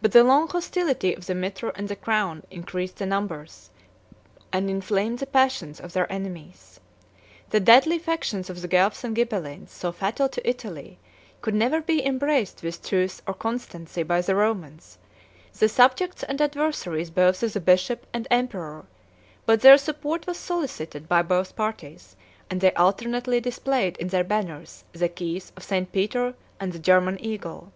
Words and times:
But 0.00 0.10
the 0.10 0.24
long 0.24 0.48
hostility 0.48 1.14
of 1.14 1.26
the 1.26 1.36
mitre 1.36 1.68
and 1.76 1.86
the 1.88 1.94
crown 1.94 2.42
increased 2.50 2.96
the 2.96 3.06
numbers, 3.06 3.70
and 4.52 4.68
inflamed 4.68 5.20
the 5.20 5.26
passions, 5.26 5.78
of 5.78 5.92
their 5.92 6.10
enemies. 6.12 6.80
The 7.50 7.60
deadly 7.60 8.00
factions 8.00 8.50
of 8.50 8.60
the 8.60 8.66
Guelphs 8.66 9.04
and 9.04 9.14
Ghibelines, 9.14 9.70
so 9.70 9.92
fatal 9.92 10.28
to 10.30 10.48
Italy, 10.50 10.98
could 11.42 11.54
never 11.54 11.80
be 11.80 12.04
embraced 12.04 12.64
with 12.64 12.82
truth 12.84 13.22
or 13.24 13.34
constancy 13.34 14.02
by 14.02 14.20
the 14.20 14.34
Romans, 14.34 14.98
the 15.56 15.68
subjects 15.68 16.24
and 16.24 16.40
adversaries 16.42 17.10
both 17.10 17.40
of 17.44 17.52
the 17.52 17.60
bishop 17.60 18.04
and 18.12 18.26
emperor; 18.32 18.84
but 19.46 19.60
their 19.60 19.78
support 19.78 20.26
was 20.26 20.38
solicited 20.38 21.08
by 21.08 21.22
both 21.22 21.54
parties, 21.54 22.16
and 22.50 22.60
they 22.60 22.72
alternately 22.72 23.38
displayed 23.40 23.96
in 23.98 24.08
their 24.08 24.24
banners 24.24 24.82
the 24.92 25.08
keys 25.08 25.52
of 25.56 25.62
St. 25.62 25.92
Peter 25.92 26.34
and 26.58 26.72
the 26.72 26.80
German 26.80 27.16
eagle. 27.24 27.70